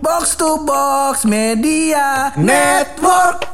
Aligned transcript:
Box 0.00 0.32
to 0.40 0.64
Box 0.64 1.28
Media 1.28 2.32
Network. 2.40 3.44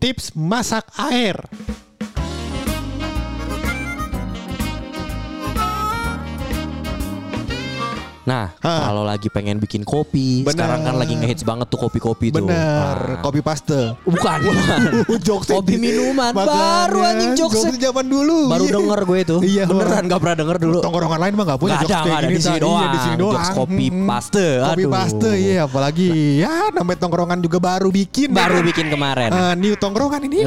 Tips 0.00 0.32
masak 0.32 0.88
air. 1.12 1.36
Nah, 8.26 8.50
Hah. 8.58 8.90
kalau 8.90 9.06
lagi 9.06 9.30
pengen 9.30 9.56
bikin 9.56 9.80
kopi, 9.80 10.42
Bener. 10.42 10.50
sekarang 10.58 10.80
kan 10.82 10.94
lagi 10.98 11.14
ngehits 11.14 11.46
banget 11.46 11.70
tuh 11.70 11.78
kopi-kopi 11.78 12.28
tuh. 12.28 12.42
Bener, 12.42 12.98
Nah, 12.98 13.22
kopi 13.22 13.38
paste. 13.38 13.94
Bukan. 14.02 14.38
Jokes 15.26 15.46
kopi 15.46 15.78
minuman 15.78 16.34
baru 16.34 17.06
anjing 17.06 17.38
jokesnya. 17.38 17.78
zaman 17.86 18.02
dulu. 18.02 18.50
Baru 18.50 18.66
Iya. 18.66 18.74
denger 18.74 19.00
gue 19.00 19.18
itu. 19.22 19.36
Iya, 19.46 19.64
Beneran 19.64 20.02
gak 20.04 20.18
pernah 20.18 20.36
denger 20.36 20.56
dulu. 20.58 20.78
Tongkrongan 20.82 21.20
lain 21.22 21.32
mah 21.32 21.44
gak 21.46 21.60
punya 21.60 21.72
Gak 21.72 21.78
ada, 21.78 21.86
jokes 21.86 21.94
kayak 21.96 22.06
gak 22.06 22.18
ada 22.18 22.26
gini, 22.26 22.34
di 22.34 22.42
sini. 22.42 22.58
Iya, 22.58 22.86
di 22.86 22.98
sini 22.98 23.14
doang. 23.16 23.32
Jokes 23.32 23.48
kopi 23.54 23.86
paste. 24.02 24.46
Kopi 24.60 24.84
paste, 24.88 25.30
iya. 25.32 25.58
Apalagi 25.62 26.08
ya 26.36 26.52
namanya 26.72 26.98
tongkrongan 26.98 27.38
juga 27.38 27.58
baru 27.58 27.88
bikin. 27.88 28.28
Baru 28.34 28.58
ya. 28.58 28.64
bikin 28.66 28.86
kemarin. 28.90 29.30
Eh, 29.30 29.54
new 29.54 29.74
tongkrongan 29.78 30.20
ini. 30.26 30.40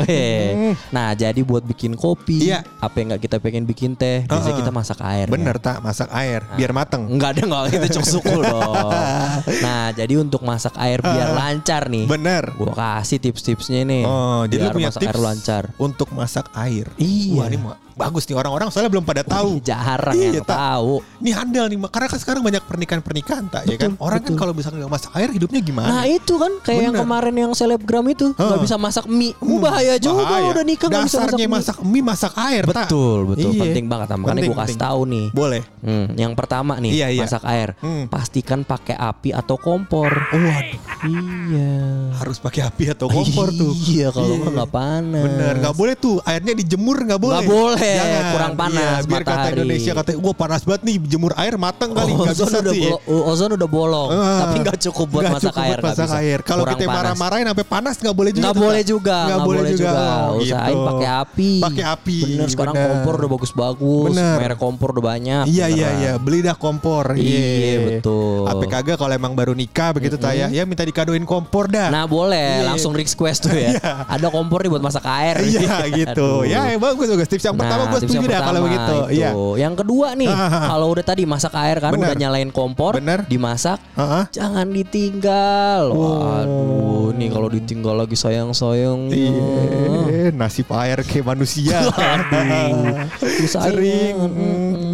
Nah, 0.91 1.15
jadi 1.15 1.39
buat 1.41 1.63
bikin 1.63 1.95
kopi, 1.95 2.43
Iya. 2.45 2.59
apa 2.75 2.95
yang 2.97 3.15
nggak 3.15 3.23
kita 3.23 3.35
pengen 3.39 3.63
bikin 3.63 3.95
teh, 3.95 4.27
biasanya 4.27 4.57
kita 4.59 4.71
masak 4.73 4.99
air. 5.01 5.31
Bener 5.31 5.55
kan? 5.55 5.67
tak 5.69 5.77
masak 5.81 6.09
air 6.11 6.43
biar 6.51 6.71
mateng. 6.71 7.07
Enggak 7.07 7.29
ada 7.31 7.41
enggak 7.41 7.63
itu 7.69 7.87
cok 7.99 8.05
sukul 8.05 8.39
dong. 8.41 8.75
Nah, 9.65 9.91
jadi 9.95 10.19
untuk 10.19 10.41
masak 10.45 10.75
air 10.77 10.99
biar 11.01 11.33
lancar 11.35 11.87
nih. 11.89 12.05
Bener. 12.05 12.53
Gua 12.55 12.73
kasih 12.75 13.17
tips-tipsnya 13.21 13.85
nih. 13.85 14.03
Oh, 14.05 14.43
jadi 14.45 14.67
lu 14.67 14.69
biar 14.69 14.75
punya 14.75 14.89
masak 14.91 15.01
tips 15.03 15.11
air 15.15 15.19
lancar. 15.19 15.63
untuk 15.79 16.07
masak 16.11 16.45
air. 16.53 16.85
Iya. 16.99 17.35
Wah, 17.39 17.45
ini 17.49 17.57
bagus 17.99 18.23
nih 18.23 18.33
orang-orang 18.33 18.71
soalnya 18.71 18.87
belum 18.87 19.03
pada 19.03 19.21
tahu. 19.21 19.59
Jarang 19.59 20.15
Iya, 20.15 20.39
yang 20.39 20.47
tak. 20.47 20.55
tahu. 20.55 21.03
Ini 21.19 21.31
handal 21.35 21.65
nih, 21.67 21.77
karena 21.85 22.07
kan 22.07 22.19
sekarang 22.19 22.41
banyak 22.41 22.63
pernikahan-pernikahan 22.63 23.45
tak 23.45 23.63
ya 23.65 23.75
kan. 23.75 23.91
Betul, 23.91 23.99
Orang 23.99 24.19
kan 24.19 24.25
betul. 24.25 24.39
kalau 24.39 24.53
misalnya 24.55 24.77
nggak 24.79 24.93
masak 24.95 25.11
air 25.13 25.29
hidupnya 25.29 25.59
gimana? 25.59 25.89
Nah 25.91 26.03
itu 26.05 26.33
kan 26.33 26.51
kayak 26.61 26.79
yang 26.81 26.95
Bener. 26.95 27.03
kemarin 27.03 27.35
yang 27.35 27.51
selebgram 27.51 28.05
itu 28.07 28.25
nggak 28.31 28.61
bisa 28.63 28.75
masak 28.77 29.05
mie. 29.05 29.35
Uh, 29.37 29.59
bahaya 29.59 29.95
juga 29.97 30.23
Bahaya. 30.23 30.47
udah 30.49 30.63
nikah 30.63 30.87
nggak 30.87 31.03
bisa 31.03 31.17
masak 31.19 31.39
masak 31.49 31.77
mie, 31.83 32.01
masak 32.01 32.33
air. 32.39 32.63
tak? 32.65 32.87
Betul 32.87 33.19
betul 33.27 33.51
Iya. 33.51 33.61
penting 33.61 33.85
banget. 33.85 34.07
Makanya 34.11 34.41
gue 34.41 34.57
kasih 34.57 34.77
tahu 34.79 35.01
nih. 35.05 35.25
Boleh. 35.29 35.61
Hmm, 35.79 36.07
yang 36.15 36.31
pertama 36.33 36.77
nih 36.77 36.91
Iya, 36.93 37.07
iya. 37.09 37.21
masak 37.21 37.43
air. 37.43 37.75
Hmm. 37.79 38.07
Pastikan 38.07 38.63
pakai 38.63 38.95
api 38.95 39.29
atau 39.31 39.57
kompor. 39.57 40.07
Oh, 40.07 40.39
waduh. 40.39 40.79
Iya. 41.03 41.71
Harus 42.15 42.37
pakai 42.37 42.61
api 42.63 42.83
atau 42.89 43.07
kompor 43.07 43.49
tuh. 43.51 43.73
Iya 43.81 44.09
kalau 44.09 44.37
nggak 44.37 44.51
nggak 44.53 44.71
panas. 44.71 45.23
Bener, 45.25 45.53
nggak 45.59 45.75
boleh 45.75 45.95
tuh 45.95 46.15
airnya 46.23 46.53
dijemur 46.53 46.97
nggak 47.01 47.17
boleh. 47.17 47.35
Nggak 47.35 47.49
boleh, 47.49 47.88
Jangan. 47.91 48.23
kurang 48.29 48.53
panas, 48.55 48.75
Iya, 48.95 49.07
biar 49.07 49.21
kata 49.21 49.31
matahari. 49.31 49.53
Indonesia 49.55 49.91
kata, 49.93 50.09
wah 50.17 50.35
panas 50.35 50.61
banget 50.61 50.81
nih 50.83 50.95
jemur 51.07 51.33
air 51.35 51.55
mateng 51.55 51.89
kali 51.91 52.11
nggak 52.11 52.29
ozon 52.31 52.45
bisa 52.45 52.57
udah 52.59 52.73
sih. 52.73 52.83
bolo- 52.83 53.01
ozon 53.25 53.49
udah 53.51 53.69
bolong, 53.69 54.09
Ah, 54.11 54.39
tapi 54.41 54.55
nggak 54.59 54.77
cukup 54.81 55.07
buat 55.07 55.21
nggak 55.21 55.33
masak 55.33 55.45
cukup 55.47 55.61
air. 55.61 55.69
nggak 55.71 55.85
masak 55.89 56.09
air. 56.15 56.39
Kalau 56.41 56.63
kita 56.65 56.83
marah-marahin 56.85 57.45
sampai 57.47 57.65
panas 57.65 57.95
nggak 57.95 58.15
boleh 58.15 58.31
juga. 58.31 58.43
Nggak 58.43 58.57
boleh 58.57 58.83
juga, 58.83 59.17
Nggak 59.21 59.39
boleh 59.41 59.61
juga. 59.69 59.91
Oh, 60.29 60.39
Usahain 60.39 60.69
gitu. 60.69 60.87
pakai 60.87 61.07
api. 61.09 61.51
Pakai 61.59 61.83
api. 61.85 62.17
Bener 62.29 62.47
sekarang 62.49 62.73
bener. 62.73 62.87
kompor 62.89 63.13
udah 63.15 63.29
bagus-bagus. 63.31 64.13
Merek 64.15 64.57
kompor 64.57 64.89
udah 64.91 65.05
banyak. 65.07 65.43
Iya 65.45 65.65
iya 65.67 65.89
iya 65.97 66.11
beli 66.15 66.39
dah 66.41 66.55
kompor. 66.55 67.13
Iya, 67.13 67.77
betul. 67.89 68.45
Apa 68.45 68.63
kagak 68.65 68.97
kalau 68.97 69.11
emang 69.11 69.33
baru 69.33 69.51
nikah 69.51 69.91
begitu 69.91 70.15
tak 70.15 70.33
ya? 70.35 70.47
Minta 70.63 70.81
dikadoin 70.81 71.23
kompor 71.23 71.65
dah. 71.65 71.89
Nah 71.89 72.05
boleh 72.05 72.59
Iya. 72.59 72.65
langsung 72.65 72.91
request 72.91 73.45
tuh 73.45 73.53
ya. 73.53 73.75
Ada 74.13 74.27
kompor 74.27 74.59
nih 74.59 74.69
buat 74.69 74.81
masak 74.81 75.05
air. 75.05 75.35
Iya 75.41 75.77
gitu. 75.99 76.43
Ya 76.43 76.71
bagus 76.75 77.07
bagus. 77.07 77.27
Tips 77.27 77.43
yang 77.43 77.55
pertama 77.55 77.78
Nah, 77.79 77.87
gue 77.87 77.99
tips 78.03 78.11
setuju 78.11 78.25
dah 78.27 78.41
kalau 78.43 78.61
begitu. 78.63 78.83
itu. 78.83 78.97
Iya. 79.15 79.29
Yang 79.55 79.73
kedua 79.79 80.07
nih, 80.13 80.31
kalau 80.71 80.87
udah 80.91 81.05
tadi 81.05 81.23
masak 81.23 81.53
air 81.55 81.77
kan 81.79 81.91
Bener. 81.95 82.11
udah 82.11 82.15
nyalain 82.19 82.49
kompor, 82.51 82.93
Bener. 82.99 83.23
dimasak, 83.25 83.79
Heeh. 83.95 84.23
jangan 84.35 84.67
ditinggal. 84.67 85.83
Waduh, 85.89 87.15
nih 87.15 87.29
kalau 87.31 87.47
ditinggal 87.47 87.95
lagi 87.95 88.19
sayang-sayang. 88.19 89.07
Iya, 89.09 90.35
nasib 90.35 90.67
air 90.75 90.99
kayak 91.01 91.25
manusia. 91.25 91.79
Aduh, 91.89 93.07
sayang. 93.53 93.69
Sering. 93.79 94.15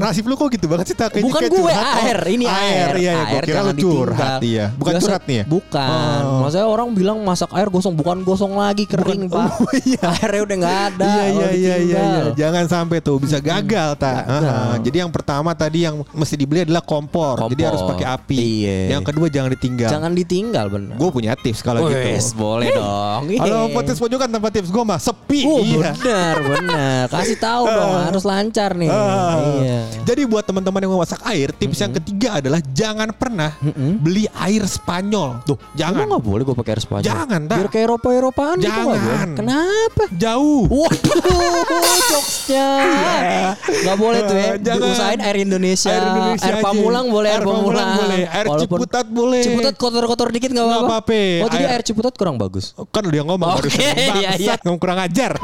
Nasib 0.05 0.25
lu 0.25 0.38
kok 0.38 0.47
gitu 0.47 0.66
banget 0.66 0.85
sih 0.85 0.95
tak? 0.95 1.17
Bukan 1.17 1.41
gue 1.41 1.57
curhat. 1.57 1.73
Oh, 1.73 1.97
air, 1.99 2.19
ini 2.29 2.45
air. 2.45 2.93
Iya, 2.93 3.01
iya. 3.01 3.16
Gue 3.25 3.33
Air 3.33 3.43
kira 3.43 3.59
lu 3.59 3.73
curhat 3.73 4.38
iya. 4.39 4.66
Bukan 4.71 4.93
Biasa- 4.93 5.01
curhat 5.01 5.23
nih 5.25 5.35
ya? 5.35 5.43
Bukan. 5.45 6.21
Oh. 6.21 6.39
Maksudnya 6.39 6.67
orang 6.67 6.88
bilang 6.91 7.17
masak 7.19 7.49
air 7.51 7.67
gosong, 7.67 7.93
bukan 7.93 8.21
gosong 8.21 8.53
lagi 8.53 8.85
kering, 8.85 9.25
Pak. 9.25 9.49
Oh, 9.57 9.73
iya. 9.89 10.05
Airnya 10.21 10.41
udah 10.43 10.57
nggak 10.61 10.77
ada. 10.88 11.05
Iya 11.07 11.23
iya 11.25 11.25
kalau 11.25 11.49
iya 11.51 11.75
iya 11.75 11.99
iya. 11.99 12.23
Jangan 12.35 12.66
sampai 12.67 12.97
tuh 12.99 13.17
bisa 13.17 13.38
gagal 13.39 13.89
tak. 13.95 14.23
Gagal. 14.23 14.69
Jadi 14.83 14.97
yang 14.99 15.09
pertama 15.09 15.49
tadi 15.51 15.79
yang 15.81 16.05
mesti 16.11 16.35
dibeli 16.35 16.61
adalah 16.61 16.85
kompor. 16.85 17.41
Jadi 17.41 17.55
Kompor. 17.55 17.66
harus 17.66 17.81
pakai 17.81 18.05
api. 18.07 18.37
Iya. 18.61 18.77
Yang 18.93 19.03
kedua 19.09 19.27
jangan 19.27 19.49
ditinggal. 19.51 19.89
Jangan 19.89 20.11
ditinggal 20.13 20.66
bener. 20.67 20.95
Gue 20.95 21.09
punya 21.09 21.33
tips 21.33 21.59
kalau 21.59 21.87
gitu. 21.87 21.97
Wes, 21.97 22.29
boleh 22.31 22.69
dong. 22.69 23.22
Kalau 23.33 23.61
Iya. 23.66 23.73
podcast 23.73 23.97
pojokan 23.97 24.29
tanpa 24.29 24.49
tips 24.49 24.69
gue 24.69 24.83
mah 24.83 24.99
sepi. 24.99 25.41
Oh 25.43 25.59
iya. 25.59 25.91
benar 25.95 26.35
benar. 26.39 27.05
Kasih 27.09 27.37
tahu 27.37 27.63
dong 27.73 27.91
harus 28.05 28.23
lancar 28.23 28.72
nih. 28.73 28.89
Iya. 28.91 29.81
Jadi 30.03 30.22
buat 30.25 30.44
teman-teman 30.44 30.79
yang 30.79 30.91
mau 30.91 31.00
masak 31.00 31.23
air, 31.23 31.50
tips 31.51 31.78
yang 31.78 31.94
ketiga 31.94 32.38
adalah 32.38 32.59
jangan 32.67 33.09
pernah 33.09 33.56
beli 33.97 34.28
air 34.35 34.66
Spanyol. 34.66 35.39
Tuh, 35.44 35.56
Emang 35.56 35.78
jangan. 35.78 36.06
nggak 36.09 36.23
boleh 36.23 36.44
gue 36.44 36.56
pakai 36.56 36.72
air 36.72 36.81
Spanyol? 36.81 37.06
Jangan, 37.06 37.41
tak. 37.45 37.56
Biar 37.56 37.69
kayak 37.69 37.85
Eropa 37.85 38.07
Eropaan 38.11 38.57
gitu. 38.57 38.67
Jangan. 38.67 39.28
Kenapa? 39.34 40.03
Jauh. 40.11 40.63
Waduh, 40.66 41.63
jokesnya. 42.11 42.69
Nggak 43.61 43.97
boleh 43.97 44.19
tuh 44.22 44.35
ya. 44.35 44.51
Jangan. 44.57 44.89
Usahain 44.89 45.19
air 45.22 45.38
Indonesia. 45.38 45.89
Air 45.89 46.03
Indonesia 46.05 46.47
Air. 46.47 46.63
Pamulang 46.63 47.05
boleh. 47.07 47.29
Air, 47.29 47.44
Pamulang 47.44 47.89
boleh. 47.95 48.23
Air 48.25 48.45
Walaupun- 48.45 48.63
Ciputat 48.66 49.05
boleh. 49.07 49.41
Ciputat 49.41 49.73
kotor-kotor 49.75 50.28
dikit 50.29 50.50
nggak 50.50 50.66
apa-apa. 50.66 51.22
Oh 51.45 51.50
jadi 51.50 51.66
Air- 51.72 51.85
Ciputat 51.85 52.13
kurang 52.16 52.35
bagus. 52.35 52.73
Kan 52.89 53.05
udah 53.05 53.22
ngomong 53.23 53.47
Oke, 53.55 53.69
barusan. 53.69 53.81
iya, 53.94 53.94
iya. 54.17 54.29
Bangsat, 54.35 54.59
ngomong 54.66 54.81
kurang 54.81 55.00
ajar. 55.00 55.38